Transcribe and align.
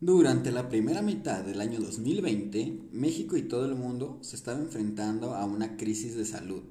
Durante 0.00 0.52
la 0.52 0.68
primera 0.68 1.02
mitad 1.02 1.42
del 1.42 1.60
año 1.60 1.80
2020, 1.80 2.90
México 2.92 3.36
y 3.36 3.42
todo 3.42 3.64
el 3.64 3.74
mundo 3.74 4.18
se 4.20 4.36
estaba 4.36 4.60
enfrentando 4.60 5.34
a 5.34 5.44
una 5.44 5.76
crisis 5.76 6.14
de 6.14 6.24
salud 6.24 6.62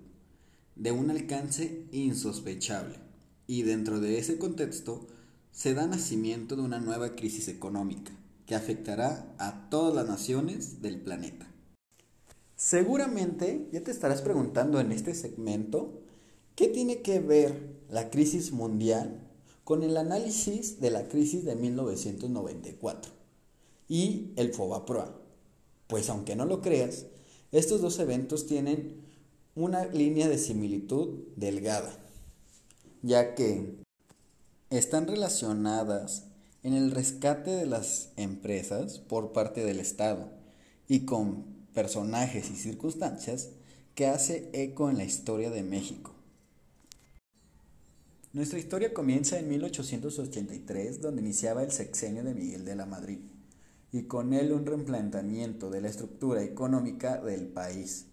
de 0.77 0.93
un 0.93 1.09
alcance 1.09 1.87
insospechable 1.91 2.95
y 3.45 3.63
dentro 3.63 3.99
de 3.99 4.17
ese 4.17 4.37
contexto 4.37 5.07
se 5.51 5.73
da 5.73 5.87
nacimiento 5.87 6.55
de 6.55 6.61
una 6.61 6.79
nueva 6.79 7.17
crisis 7.17 7.49
económica 7.49 8.13
que 8.45 8.55
afectará 8.55 9.35
a 9.39 9.69
todas 9.69 9.93
las 9.93 10.07
naciones 10.07 10.81
del 10.81 11.01
planeta. 11.01 11.51
Seguramente 12.55 13.67
ya 13.73 13.81
te 13.81 13.91
estarás 13.91 14.21
preguntando 14.21 14.79
en 14.79 14.93
este 14.93 15.13
segmento 15.13 16.01
qué 16.55 16.69
tiene 16.69 17.01
que 17.01 17.19
ver 17.19 17.75
la 17.89 18.09
crisis 18.09 18.53
mundial 18.53 19.26
con 19.67 19.83
el 19.83 19.97
análisis 19.97 20.79
de 20.79 20.89
la 20.91 21.09
crisis 21.09 21.43
de 21.43 21.57
1994 21.57 23.11
y 23.89 24.31
el 24.37 24.53
FOBAPROA. 24.53 25.19
Pues 25.87 26.09
aunque 26.09 26.37
no 26.37 26.45
lo 26.45 26.61
creas, 26.61 27.07
estos 27.51 27.81
dos 27.81 27.99
eventos 27.99 28.47
tienen 28.47 29.01
una 29.55 29.85
línea 29.87 30.29
de 30.29 30.37
similitud 30.37 31.19
delgada, 31.35 31.93
ya 33.01 33.35
que 33.35 33.75
están 34.69 35.05
relacionadas 35.05 36.23
en 36.63 36.71
el 36.71 36.91
rescate 36.91 37.51
de 37.51 37.65
las 37.65 38.11
empresas 38.15 38.99
por 38.99 39.33
parte 39.33 39.65
del 39.65 39.81
Estado 39.81 40.31
y 40.87 41.01
con 41.01 41.43
personajes 41.73 42.49
y 42.51 42.55
circunstancias 42.55 43.49
que 43.95 44.07
hace 44.07 44.49
eco 44.53 44.89
en 44.89 44.95
la 44.95 45.03
historia 45.03 45.49
de 45.49 45.63
México. 45.63 46.16
Nuestra 48.33 48.59
historia 48.59 48.93
comienza 48.93 49.39
en 49.39 49.47
1883, 49.47 50.99
donde 51.01 51.21
iniciaba 51.21 51.63
el 51.63 51.71
sexenio 51.71 52.25
de 52.25 52.33
Miguel 52.33 52.65
de 52.65 52.75
la 52.75 52.85
Madrid 52.85 53.19
y 53.91 54.03
con 54.03 54.33
él 54.33 54.51
un 54.51 54.65
replanteamiento 54.65 55.69
de 55.69 55.79
la 55.79 55.87
estructura 55.87 56.43
económica 56.43 57.21
del 57.21 57.47
país, 57.47 58.07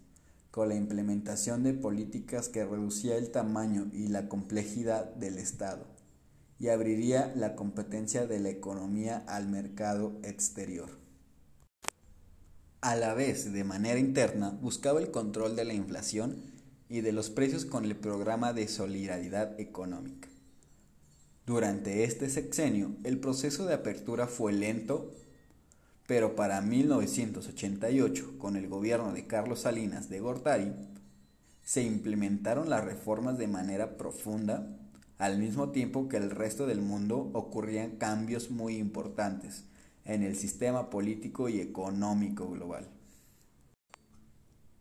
con 0.52 0.68
la 0.68 0.76
implementación 0.76 1.64
de 1.64 1.74
políticas 1.74 2.48
que 2.48 2.64
reducía 2.64 3.16
el 3.16 3.32
tamaño 3.32 3.90
y 3.92 4.06
la 4.06 4.28
complejidad 4.28 5.12
del 5.16 5.36
Estado 5.36 5.84
y 6.60 6.68
abriría 6.68 7.32
la 7.34 7.56
competencia 7.56 8.24
de 8.24 8.38
la 8.38 8.50
economía 8.50 9.24
al 9.26 9.48
mercado 9.48 10.12
exterior. 10.22 10.90
A 12.80 12.94
la 12.94 13.14
vez, 13.14 13.52
de 13.52 13.64
manera 13.64 13.98
interna, 13.98 14.50
buscaba 14.50 15.00
el 15.00 15.10
control 15.10 15.56
de 15.56 15.64
la 15.64 15.74
inflación 15.74 16.53
y 16.88 17.00
de 17.00 17.12
los 17.12 17.30
precios 17.30 17.64
con 17.64 17.84
el 17.84 17.96
programa 17.96 18.52
de 18.52 18.68
solidaridad 18.68 19.58
económica. 19.60 20.28
Durante 21.46 22.04
este 22.04 22.30
sexenio, 22.30 22.96
el 23.04 23.18
proceso 23.18 23.66
de 23.66 23.74
apertura 23.74 24.26
fue 24.26 24.52
lento 24.52 25.14
pero 26.06 26.36
para 26.36 26.60
1988, 26.60 28.34
con 28.38 28.56
el 28.56 28.68
gobierno 28.68 29.12
de 29.12 29.26
Carlos 29.26 29.60
Salinas 29.60 30.08
de 30.08 30.20
Gortari, 30.20 30.72
se 31.62 31.82
implementaron 31.82 32.68
las 32.68 32.84
reformas 32.84 33.38
de 33.38 33.48
manera 33.48 33.96
profunda, 33.96 34.68
al 35.16 35.38
mismo 35.38 35.70
tiempo 35.70 36.08
que 36.08 36.18
el 36.18 36.30
resto 36.30 36.66
del 36.66 36.82
mundo 36.82 37.30
ocurrían 37.32 37.92
cambios 37.92 38.50
muy 38.50 38.76
importantes 38.76 39.64
en 40.04 40.22
el 40.22 40.36
sistema 40.36 40.90
político 40.90 41.48
y 41.48 41.60
económico 41.60 42.50
global. 42.50 42.86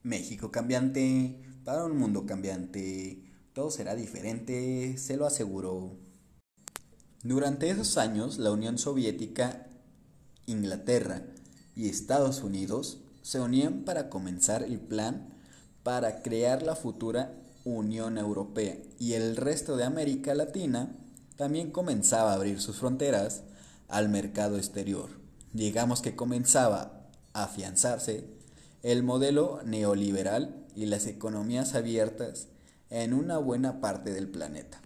México 0.03 0.51
cambiante, 0.51 1.41
para 1.63 1.85
un 1.85 1.97
mundo 1.97 2.25
cambiante, 2.25 3.23
todo 3.53 3.71
será 3.71 3.95
diferente, 3.95 4.97
se 4.97 5.15
lo 5.17 5.25
aseguró. 5.25 5.97
Durante 7.23 7.69
esos 7.69 7.97
años, 7.97 8.37
la 8.37 8.51
Unión 8.51 8.77
Soviética 8.77 9.67
Inglaterra 10.45 11.23
y 11.75 11.87
Estados 11.87 12.43
Unidos 12.43 12.99
se 13.21 13.39
unían 13.39 13.85
para 13.85 14.09
comenzar 14.09 14.63
el 14.63 14.79
plan 14.79 15.29
para 15.83 16.21
crear 16.21 16.63
la 16.63 16.75
futura 16.75 17.33
Unión 17.65 18.17
Europea 18.17 18.77
y 18.99 19.13
el 19.13 19.37
resto 19.37 19.77
de 19.77 19.85
América 19.85 20.35
Latina 20.35 20.95
también 21.37 21.71
comenzaba 21.71 22.31
a 22.31 22.35
abrir 22.35 22.59
sus 22.59 22.77
fronteras 22.77 23.43
al 23.87 24.09
mercado 24.09 24.57
exterior. 24.57 25.09
Digamos 25.53 26.01
que 26.01 26.15
comenzaba 26.15 27.09
a 27.33 27.43
afianzarse 27.43 28.42
el 28.83 29.01
modelo 29.01 29.61
neoliberal 29.63 30.61
y 30.75 30.87
las 30.87 31.07
economías 31.07 31.73
abiertas 31.73 32.49
en 32.89 33.13
una 33.13 33.37
buena 33.37 33.79
parte 33.79 34.11
del 34.11 34.27
planeta. 34.27 34.81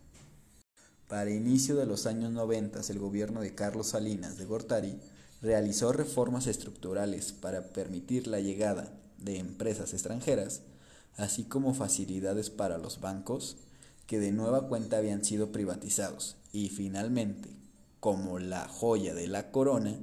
Para 1.08 1.32
inicio 1.32 1.76
de 1.76 1.88
los 1.88 2.06
años 2.06 2.32
90, 2.32 2.80
el 2.90 3.00
gobierno 3.00 3.42
de 3.42 3.56
Carlos 3.56 3.88
Salinas 3.88 4.38
de 4.38 4.46
Gortari 4.46 5.00
realizó 5.42 5.94
reformas 5.94 6.46
estructurales 6.46 7.32
para 7.32 7.70
permitir 7.70 8.28
la 8.28 8.40
llegada 8.40 8.94
de 9.18 9.40
empresas 9.40 9.94
extranjeras, 9.94 10.62
así 11.16 11.46
como 11.46 11.74
facilidades 11.74 12.52
para 12.52 12.78
los 12.78 13.02
bancos 13.02 13.58
que 14.06 14.20
de 14.20 14.32
nueva 14.32 14.68
cuenta 14.68 14.98
habían 14.98 15.26
sido 15.26 15.52
privatizados. 15.52 16.36
Y 16.54 16.70
finalmente, 16.70 17.50
como 18.00 18.38
la 18.38 18.68
joya 18.68 19.16
de 19.16 19.26
la 19.26 19.50
corona, 19.50 19.98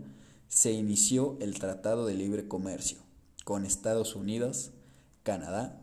se 0.48 0.72
inició 0.72 1.38
el 1.40 1.54
Tratado 1.60 2.06
de 2.06 2.14
Libre 2.14 2.48
Comercio 2.48 3.04
con 3.44 3.64
Estados 3.64 4.16
Unidos, 4.16 4.72
Canadá 5.22 5.80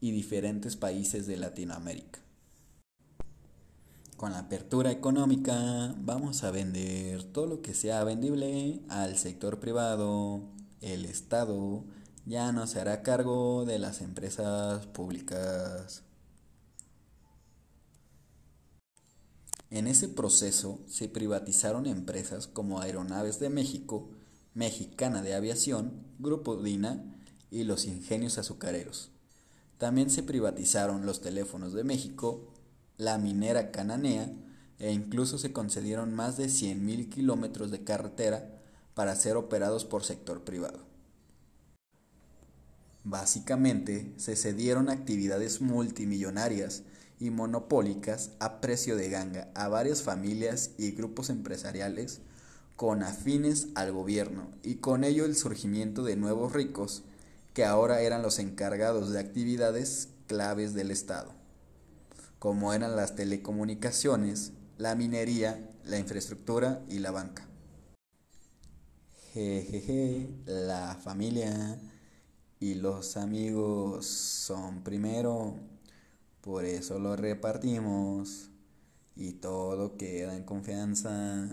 y 0.00 0.10
diferentes 0.10 0.76
países 0.76 1.26
de 1.26 1.36
Latinoamérica. 1.36 2.20
Con 4.16 4.32
la 4.32 4.40
apertura 4.40 4.90
económica 4.90 5.94
vamos 5.98 6.42
a 6.42 6.50
vender 6.50 7.22
todo 7.22 7.46
lo 7.46 7.62
que 7.62 7.72
sea 7.72 8.02
vendible 8.02 8.80
al 8.88 9.16
sector 9.16 9.60
privado. 9.60 10.42
El 10.80 11.04
Estado 11.04 11.84
ya 12.26 12.50
no 12.50 12.66
se 12.66 12.80
hará 12.80 13.02
cargo 13.02 13.64
de 13.64 13.78
las 13.78 14.00
empresas 14.00 14.86
públicas. 14.86 16.02
En 19.70 19.86
ese 19.86 20.08
proceso 20.08 20.80
se 20.88 21.08
privatizaron 21.08 21.86
empresas 21.86 22.46
como 22.46 22.80
Aeronaves 22.80 23.38
de 23.38 23.50
México, 23.50 24.10
Mexicana 24.58 25.22
de 25.22 25.36
Aviación, 25.36 25.92
Grupo 26.18 26.60
Dina 26.60 27.04
y 27.48 27.62
los 27.62 27.84
Ingenios 27.84 28.38
Azucareros. 28.38 29.12
También 29.78 30.10
se 30.10 30.24
privatizaron 30.24 31.06
los 31.06 31.20
teléfonos 31.20 31.74
de 31.74 31.84
México, 31.84 32.52
la 32.96 33.18
minera 33.18 33.70
cananea 33.70 34.32
e 34.80 34.90
incluso 34.90 35.38
se 35.38 35.52
concedieron 35.52 36.12
más 36.12 36.36
de 36.36 36.46
100.000 36.46 37.08
kilómetros 37.08 37.70
de 37.70 37.84
carretera 37.84 38.60
para 38.94 39.14
ser 39.14 39.36
operados 39.36 39.84
por 39.84 40.02
sector 40.02 40.42
privado. 40.42 40.80
Básicamente, 43.04 44.12
se 44.16 44.34
cedieron 44.34 44.90
actividades 44.90 45.60
multimillonarias 45.60 46.82
y 47.20 47.30
monopólicas 47.30 48.32
a 48.40 48.60
precio 48.60 48.96
de 48.96 49.08
ganga 49.08 49.52
a 49.54 49.68
varias 49.68 50.02
familias 50.02 50.72
y 50.78 50.90
grupos 50.90 51.30
empresariales 51.30 52.22
con 52.78 53.02
afines 53.02 53.68
al 53.74 53.92
gobierno 53.92 54.48
y 54.62 54.76
con 54.76 55.04
ello 55.04 55.26
el 55.26 55.36
surgimiento 55.36 56.02
de 56.02 56.16
nuevos 56.16 56.54
ricos 56.54 57.02
que 57.52 57.66
ahora 57.66 58.00
eran 58.00 58.22
los 58.22 58.38
encargados 58.38 59.10
de 59.10 59.20
actividades 59.20 60.08
claves 60.26 60.72
del 60.72 60.90
Estado 60.90 61.38
como 62.38 62.72
eran 62.72 62.94
las 62.94 63.16
telecomunicaciones, 63.16 64.52
la 64.76 64.94
minería, 64.94 65.70
la 65.84 65.98
infraestructura 65.98 66.84
y 66.88 66.98
la 66.98 67.10
banca. 67.10 67.48
Jejeje, 69.32 70.30
la 70.46 70.96
familia 71.02 71.78
y 72.60 72.74
los 72.74 73.16
amigos 73.16 74.06
son 74.06 74.82
primero, 74.82 75.54
por 76.40 76.64
eso 76.64 76.98
lo 76.98 77.16
repartimos 77.16 78.50
y 79.16 79.32
todo 79.32 79.96
queda 79.96 80.36
en 80.36 80.44
confianza. 80.44 81.48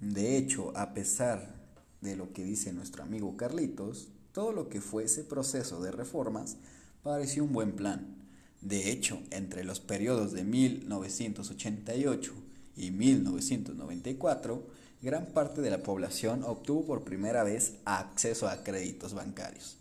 De 0.00 0.38
hecho, 0.38 0.72
a 0.76 0.94
pesar 0.94 1.54
de 2.00 2.16
lo 2.16 2.32
que 2.32 2.42
dice 2.42 2.72
nuestro 2.72 3.02
amigo 3.02 3.36
Carlitos, 3.36 4.08
todo 4.32 4.52
lo 4.52 4.70
que 4.70 4.80
fue 4.80 5.04
ese 5.04 5.24
proceso 5.24 5.82
de 5.82 5.92
reformas 5.92 6.56
pareció 7.02 7.44
un 7.44 7.52
buen 7.52 7.72
plan. 7.72 8.16
De 8.62 8.90
hecho, 8.90 9.20
entre 9.30 9.62
los 9.62 9.80
periodos 9.80 10.32
de 10.32 10.44
1988 10.44 12.32
y 12.76 12.92
1994, 12.92 14.66
gran 15.02 15.26
parte 15.26 15.60
de 15.60 15.70
la 15.70 15.82
población 15.82 16.44
obtuvo 16.44 16.86
por 16.86 17.04
primera 17.04 17.44
vez 17.44 17.74
acceso 17.84 18.48
a 18.48 18.64
créditos 18.64 19.12
bancarios, 19.12 19.76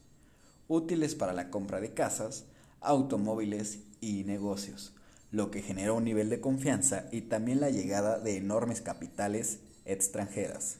útiles 0.67 1.15
para 1.15 1.31
la 1.31 1.49
compra 1.49 1.79
de 1.79 1.93
casas, 1.93 2.43
automóviles 2.81 3.79
y 4.01 4.25
negocios, 4.25 4.91
lo 5.31 5.49
que 5.49 5.61
generó 5.61 5.95
un 5.95 6.03
nivel 6.03 6.29
de 6.29 6.41
confianza 6.41 7.05
y 7.11 7.21
también 7.21 7.61
la 7.61 7.69
llegada 7.69 8.19
de 8.19 8.35
enormes 8.35 8.81
capitales 8.81 9.59
extranjeras, 9.91 10.77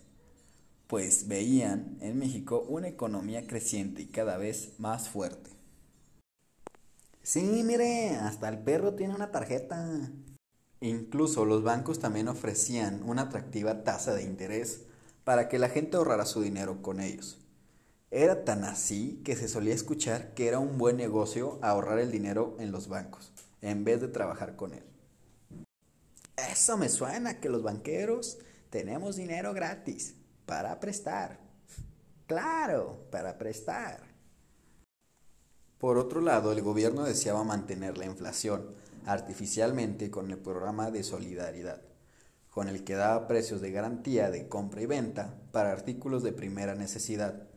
pues 0.87 1.27
veían 1.27 1.97
en 2.01 2.17
México 2.17 2.65
una 2.67 2.87
economía 2.87 3.45
creciente 3.45 4.03
y 4.03 4.07
cada 4.07 4.37
vez 4.37 4.73
más 4.79 5.09
fuerte. 5.09 5.51
Sí, 7.21 7.61
mire, 7.63 8.15
hasta 8.15 8.49
el 8.49 8.59
perro 8.59 8.95
tiene 8.95 9.13
una 9.13 9.31
tarjeta. 9.31 10.09
Incluso 10.81 11.45
los 11.45 11.61
bancos 11.61 11.99
también 11.99 12.27
ofrecían 12.27 13.03
una 13.03 13.23
atractiva 13.23 13.83
tasa 13.83 14.13
de 14.13 14.23
interés 14.23 14.83
para 15.25 15.49
que 15.49 15.59
la 15.59 15.69
gente 15.69 15.97
ahorrara 15.97 16.25
su 16.25 16.41
dinero 16.41 16.81
con 16.81 16.99
ellos. 16.99 17.37
Era 18.11 18.43
tan 18.45 18.63
así 18.63 19.21
que 19.23 19.35
se 19.35 19.47
solía 19.47 19.75
escuchar 19.75 20.33
que 20.33 20.47
era 20.47 20.57
un 20.57 20.79
buen 20.79 20.97
negocio 20.97 21.59
ahorrar 21.61 21.99
el 21.99 22.09
dinero 22.09 22.55
en 22.59 22.71
los 22.71 22.87
bancos, 22.87 23.31
en 23.61 23.83
vez 23.83 24.01
de 24.01 24.07
trabajar 24.07 24.55
con 24.55 24.73
él. 24.73 24.83
Eso 26.51 26.77
me 26.77 26.89
suena 26.89 27.39
que 27.39 27.49
los 27.49 27.61
banqueros 27.61 28.39
tenemos 28.69 29.15
dinero 29.15 29.53
gratis 29.53 30.15
para 30.45 30.79
prestar. 30.79 31.39
Claro, 32.27 33.07
para 33.11 33.37
prestar. 33.37 34.01
Por 35.79 35.97
otro 35.97 36.21
lado, 36.21 36.51
el 36.51 36.61
gobierno 36.61 37.03
deseaba 37.03 37.43
mantener 37.43 37.97
la 37.97 38.05
inflación 38.05 38.75
artificialmente 39.05 40.11
con 40.11 40.29
el 40.29 40.37
programa 40.37 40.91
de 40.91 41.03
solidaridad, 41.03 41.81
con 42.51 42.67
el 42.67 42.83
que 42.83 42.95
daba 42.95 43.27
precios 43.27 43.61
de 43.61 43.71
garantía 43.71 44.29
de 44.29 44.47
compra 44.47 44.81
y 44.81 44.85
venta 44.85 45.33
para 45.51 45.71
artículos 45.71 46.21
de 46.21 46.33
primera 46.33 46.75
necesidad. 46.75 47.47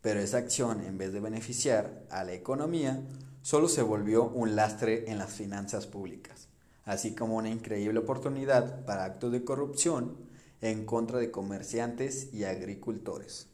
Pero 0.00 0.20
esa 0.20 0.38
acción, 0.38 0.82
en 0.84 0.98
vez 0.98 1.12
de 1.12 1.20
beneficiar 1.20 2.04
a 2.10 2.24
la 2.24 2.34
economía, 2.34 3.02
solo 3.40 3.68
se 3.68 3.82
volvió 3.82 4.28
un 4.28 4.54
lastre 4.54 5.10
en 5.10 5.18
las 5.18 5.32
finanzas 5.32 5.86
públicas, 5.86 6.48
así 6.84 7.14
como 7.14 7.36
una 7.36 7.48
increíble 7.48 8.00
oportunidad 8.00 8.84
para 8.84 9.04
actos 9.04 9.32
de 9.32 9.44
corrupción 9.44 10.30
en 10.62 10.86
contra 10.86 11.18
de 11.18 11.32
comerciantes 11.32 12.32
y 12.32 12.44
agricultores. 12.44 13.48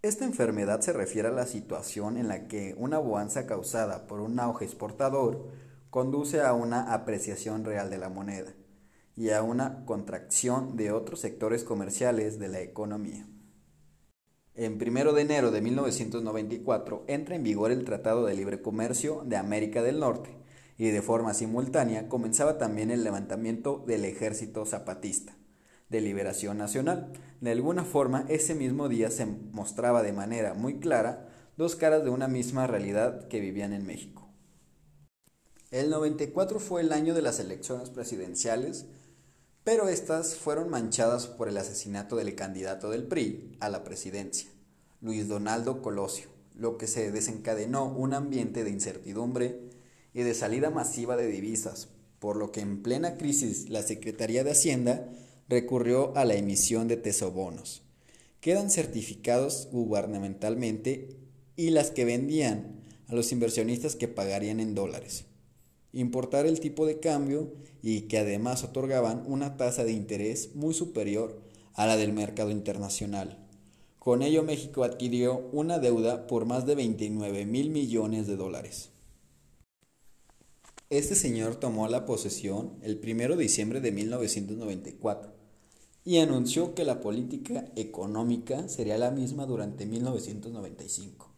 Esta 0.00 0.24
enfermedad 0.24 0.80
se 0.80 0.92
refiere 0.92 1.28
a 1.28 1.32
la 1.32 1.46
situación 1.46 2.16
en 2.16 2.28
la 2.28 2.48
que 2.48 2.74
una 2.78 2.98
bonanza 2.98 3.46
causada 3.46 4.06
por 4.06 4.20
un 4.20 4.40
auge 4.40 4.64
exportador 4.64 5.50
conduce 5.90 6.40
a 6.40 6.54
una 6.54 6.92
apreciación 6.92 7.64
real 7.64 7.90
de 7.90 7.98
la 7.98 8.08
moneda 8.08 8.52
y 9.14 9.30
a 9.30 9.42
una 9.42 9.84
contracción 9.84 10.76
de 10.76 10.90
otros 10.90 11.20
sectores 11.20 11.64
comerciales 11.64 12.38
de 12.38 12.48
la 12.48 12.60
economía. 12.60 13.26
En 14.54 14.74
1 14.74 15.12
de 15.12 15.22
enero 15.22 15.50
de 15.50 15.60
1994 15.60 17.04
entra 17.08 17.36
en 17.36 17.42
vigor 17.42 17.72
el 17.72 17.84
Tratado 17.84 18.24
de 18.24 18.34
Libre 18.34 18.62
Comercio 18.62 19.22
de 19.26 19.36
América 19.36 19.82
del 19.82 20.00
Norte 20.00 20.36
y 20.78 20.88
de 20.88 21.02
forma 21.02 21.34
simultánea 21.34 22.08
comenzaba 22.08 22.58
también 22.58 22.90
el 22.90 23.04
levantamiento 23.04 23.84
del 23.86 24.04
Ejército 24.04 24.64
Zapatista 24.64 25.36
de 25.94 26.00
Liberación 26.00 26.58
Nacional. 26.58 27.12
De 27.40 27.52
alguna 27.52 27.84
forma, 27.84 28.26
ese 28.28 28.54
mismo 28.54 28.88
día 28.88 29.10
se 29.10 29.26
mostraba 29.26 30.02
de 30.02 30.12
manera 30.12 30.54
muy 30.54 30.80
clara 30.80 31.28
dos 31.56 31.76
caras 31.76 32.02
de 32.02 32.10
una 32.10 32.26
misma 32.26 32.66
realidad 32.66 33.28
que 33.28 33.38
vivían 33.38 33.72
en 33.72 33.86
México. 33.86 34.28
El 35.70 35.90
94 35.90 36.58
fue 36.58 36.80
el 36.80 36.92
año 36.92 37.14
de 37.14 37.22
las 37.22 37.38
elecciones 37.38 37.90
presidenciales, 37.90 38.86
pero 39.62 39.88
estas 39.88 40.34
fueron 40.34 40.68
manchadas 40.68 41.28
por 41.28 41.48
el 41.48 41.56
asesinato 41.56 42.16
del 42.16 42.34
candidato 42.34 42.90
del 42.90 43.04
PRI 43.04 43.56
a 43.60 43.68
la 43.68 43.84
presidencia, 43.84 44.50
Luis 45.00 45.28
Donaldo 45.28 45.80
Colosio, 45.80 46.28
lo 46.56 46.76
que 46.76 46.88
se 46.88 47.12
desencadenó 47.12 47.86
un 47.86 48.14
ambiente 48.14 48.64
de 48.64 48.70
incertidumbre 48.70 49.60
y 50.12 50.22
de 50.22 50.34
salida 50.34 50.70
masiva 50.70 51.16
de 51.16 51.28
divisas, 51.28 51.88
por 52.18 52.36
lo 52.36 52.50
que 52.50 52.60
en 52.60 52.82
plena 52.82 53.16
crisis 53.16 53.68
la 53.68 53.82
Secretaría 53.82 54.42
de 54.42 54.52
Hacienda 54.52 55.08
recurrió 55.48 56.16
a 56.16 56.24
la 56.24 56.34
emisión 56.34 56.88
de 56.88 56.96
tesobonos. 56.96 57.82
Quedan 58.40 58.70
certificados 58.70 59.68
gubernamentalmente 59.72 61.16
y 61.56 61.70
las 61.70 61.90
que 61.90 62.04
vendían 62.04 62.80
a 63.08 63.14
los 63.14 63.32
inversionistas 63.32 63.96
que 63.96 64.08
pagarían 64.08 64.60
en 64.60 64.74
dólares. 64.74 65.24
Importar 65.92 66.46
el 66.46 66.60
tipo 66.60 66.86
de 66.86 66.98
cambio 66.98 67.52
y 67.82 68.02
que 68.02 68.18
además 68.18 68.64
otorgaban 68.64 69.22
una 69.26 69.56
tasa 69.56 69.84
de 69.84 69.92
interés 69.92 70.54
muy 70.54 70.74
superior 70.74 71.40
a 71.74 71.86
la 71.86 71.96
del 71.96 72.12
mercado 72.12 72.50
internacional. 72.50 73.38
Con 73.98 74.22
ello 74.22 74.42
México 74.42 74.84
adquirió 74.84 75.48
una 75.52 75.78
deuda 75.78 76.26
por 76.26 76.44
más 76.44 76.66
de 76.66 76.74
29 76.74 77.46
mil 77.46 77.70
millones 77.70 78.26
de 78.26 78.36
dólares. 78.36 78.90
Este 80.94 81.16
señor 81.16 81.56
tomó 81.56 81.88
la 81.88 82.06
posesión 82.06 82.78
el 82.80 83.00
1 83.02 83.34
de 83.34 83.42
diciembre 83.42 83.80
de 83.80 83.90
1994 83.90 85.32
y 86.04 86.18
anunció 86.18 86.76
que 86.76 86.84
la 86.84 87.00
política 87.00 87.64
económica 87.74 88.68
sería 88.68 88.96
la 88.96 89.10
misma 89.10 89.44
durante 89.44 89.86
1995. 89.86 91.34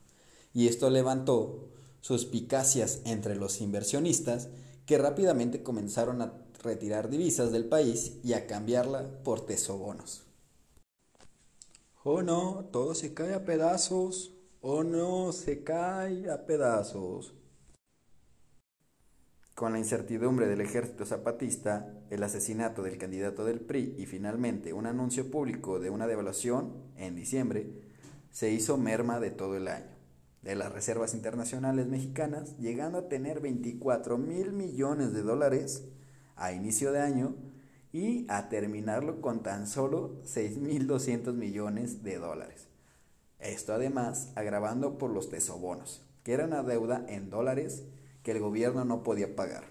Y 0.53 0.69
esto 0.69 0.91
levantó 0.91 1.71
suspicacias 2.03 3.01
entre 3.07 3.35
los 3.35 3.63
inversionistas 3.63 4.51
que 4.85 4.99
rápidamente 4.99 5.63
comenzaron 5.63 6.21
a 6.21 6.35
retirar 6.63 7.09
divisas 7.09 7.51
del 7.51 7.65
país 7.65 8.19
y 8.23 8.35
a 8.35 8.47
cambiarla 8.47 9.23
por 9.25 9.47
tesobonos. 9.47 10.25
Oh 12.05 12.21
no, 12.21 12.69
todo 12.71 12.95
se 12.95 13.15
cae 13.15 13.33
a 13.33 13.47
pedazos. 13.47 14.35
Oh 14.61 14.85
no, 14.85 15.33
se 15.33 15.65
cae 15.65 16.31
a 16.31 16.45
pedazos. 16.45 17.33
Con 19.57 19.73
la 19.73 19.79
incertidumbre 19.79 20.47
del 20.49 20.61
ejército 20.61 21.07
zapatista, 21.07 21.91
el 22.11 22.23
asesinato 22.23 22.83
del 22.83 22.99
candidato 22.99 23.47
del 23.47 23.61
PRI 23.61 23.95
y 23.97 24.05
finalmente 24.05 24.75
un 24.75 24.85
anuncio 24.85 25.31
público 25.31 25.81
de 25.81 25.89
una 25.89 26.07
devaluación 26.07 26.75
en 26.95 27.17
diciembre, 27.17 27.73
se 28.31 28.51
hizo 28.51 28.77
merma 28.77 29.19
de 29.19 29.31
todo 29.31 29.57
el 29.57 29.69
año, 29.69 29.97
de 30.43 30.57
las 30.57 30.73
reservas 30.73 31.15
internacionales 31.15 31.87
mexicanas, 31.87 32.59
llegando 32.59 32.99
a 32.99 33.09
tener 33.09 33.41
24 33.41 34.19
mil 34.19 34.53
millones 34.53 35.15
de 35.15 35.23
dólares 35.23 35.89
a 36.35 36.53
inicio 36.53 36.93
de 36.93 37.01
año 37.01 37.35
y 37.95 38.27
a 38.29 38.51
terminarlo 38.51 39.23
con 39.23 39.43
tan 39.43 39.67
solo 39.67 40.23
6.200 40.25 41.33
millones 41.33 42.03
de 42.03 42.19
dólares. 42.19 42.69
Esto 43.39 43.73
además 43.73 44.33
agravando 44.35 44.99
por 44.99 45.11
los 45.11 45.31
tesobonos, 45.31 46.07
que 46.25 46.35
eran 46.35 46.49
una 46.49 46.63
deuda 46.63 47.07
en 47.09 47.31
dólares 47.31 47.85
que 48.27 48.33
el 48.33 48.41
gobierno 48.41 48.85
no 48.85 49.05
podía 49.05 49.37
pagar. 49.37 49.69